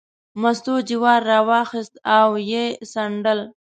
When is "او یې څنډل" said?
2.17-3.39